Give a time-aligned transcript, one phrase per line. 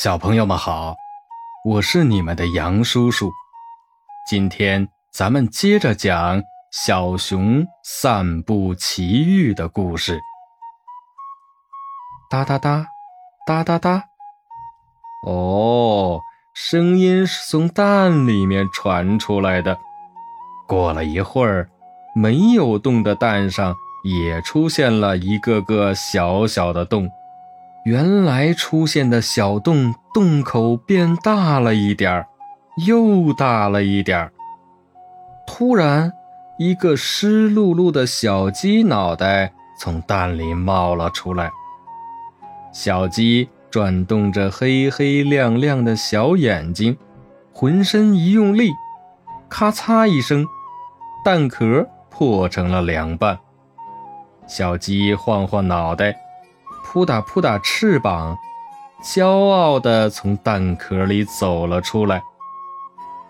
[0.00, 0.94] 小朋友们好，
[1.64, 3.32] 我是你们的杨叔叔。
[4.30, 6.40] 今天咱们接着讲
[6.70, 10.20] 小熊散步奇遇的故事。
[12.30, 12.86] 哒哒哒，
[13.44, 14.04] 哒哒哒。
[15.26, 16.20] 哦，
[16.54, 19.76] 声音是从蛋里面传出来的。
[20.68, 21.68] 过了一会儿，
[22.14, 23.74] 没有洞的蛋上
[24.04, 27.10] 也出现了一个个小小的洞。
[27.88, 32.26] 原来出现的小洞，洞口变大了一点儿，
[32.86, 34.30] 又大了一点儿。
[35.46, 36.12] 突然，
[36.58, 39.50] 一个湿漉漉的小鸡脑袋
[39.80, 41.50] 从蛋里冒了出来。
[42.74, 46.94] 小鸡转动着黑黑亮亮的小眼睛，
[47.54, 48.70] 浑身一用力，
[49.48, 50.46] 咔嚓一声，
[51.24, 53.38] 蛋壳破成了两半。
[54.46, 56.27] 小鸡晃晃脑袋。
[56.90, 58.38] 扑打扑打翅膀，
[59.02, 62.22] 骄傲地从蛋壳里走了出来。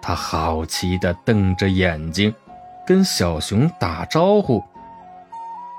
[0.00, 2.32] 他好奇地瞪着眼睛，
[2.86, 4.62] 跟小熊打招呼：“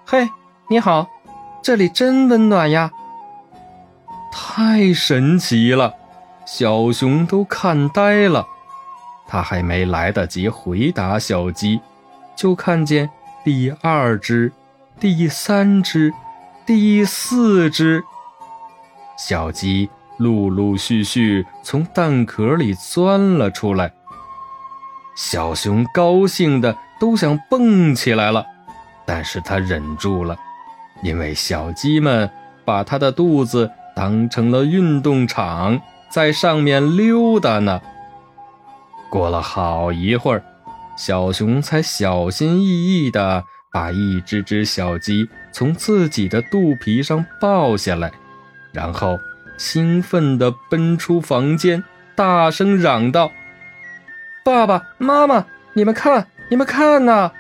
[0.06, 0.30] 嘿，
[0.68, 1.08] 你好，
[1.64, 2.92] 这里真温暖呀！”
[4.34, 5.94] 太神奇了，
[6.46, 8.46] 小熊都看呆了。
[9.30, 11.80] 他还没来得及回答小鸡，
[12.36, 13.10] 就看见
[13.46, 14.52] 第二只、
[15.00, 16.14] 第三只。
[16.66, 18.04] 第四只
[19.18, 23.92] 小鸡陆陆续续从蛋壳里钻了出来，
[25.16, 28.46] 小熊高兴的都想蹦起来了，
[29.06, 30.38] 但是他忍住了，
[31.04, 32.30] 因为小鸡们
[32.64, 37.82] 把它的肚子当成了运动场，在上面溜达呢。
[39.10, 40.44] 过了好一会儿，
[40.96, 43.46] 小熊才小心翼翼的。
[43.72, 48.12] 把一只只小鸡从自己的肚皮上抱下来，
[48.74, 49.20] 然后
[49.58, 53.32] 兴奋地奔出房间，大声嚷道
[54.44, 57.32] ：“爸爸妈妈，你们看，你们看呐！”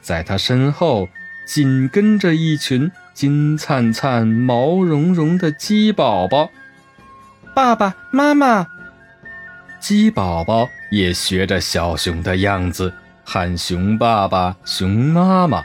[0.00, 1.08] 在他身后
[1.44, 6.50] 紧跟着一群金灿灿、毛茸茸的鸡宝宝。
[7.52, 8.68] 爸爸妈妈，
[9.80, 12.92] 鸡宝宝也学着小熊的样子。
[13.28, 15.64] 喊熊爸爸、熊妈妈，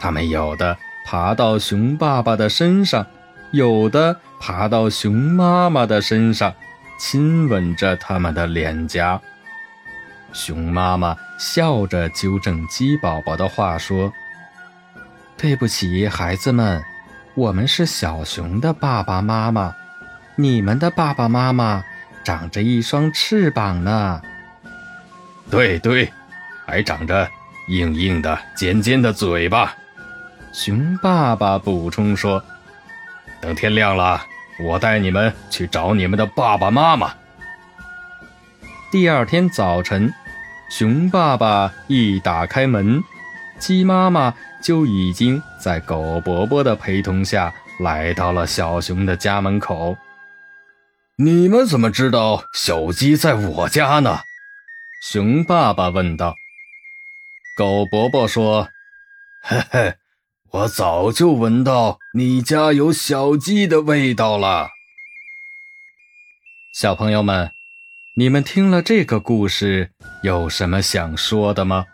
[0.00, 0.76] 他们有的
[1.06, 3.06] 爬到熊爸爸的身上，
[3.52, 6.52] 有的爬到熊妈妈的身上，
[6.98, 9.20] 亲吻着他们的脸颊。
[10.32, 14.12] 熊妈妈笑着纠正鸡宝宝的话说
[15.38, 16.82] ：“对不起，孩子们，
[17.34, 19.72] 我们是小熊的爸爸妈妈，
[20.34, 21.84] 你们的爸爸妈妈
[22.24, 24.20] 长着一双翅膀呢。”
[25.48, 26.12] 对对。
[26.66, 27.28] 还长着
[27.68, 29.74] 硬硬的、尖尖的嘴巴，
[30.52, 32.42] 熊爸爸补充说
[33.40, 34.24] ：“等天亮了，
[34.64, 37.12] 我带你们去找你们的爸爸妈妈。”
[38.90, 40.12] 第二天早晨，
[40.70, 43.02] 熊爸爸一打开门，
[43.58, 49.96] 鸡妈妈就已经在狗伯伯的陪同下来到了小熊的家门口。
[51.16, 54.20] 你们怎么知道小鸡在我家呢？
[55.02, 56.34] 熊爸爸问道。
[57.62, 58.70] 狗伯伯说
[59.40, 59.94] ：“嘿嘿，
[60.50, 64.70] 我早就闻到你家有小鸡的味道了。”
[66.74, 67.52] 小朋友们，
[68.16, 69.92] 你们听了这个故事，
[70.24, 71.86] 有什么想说的吗？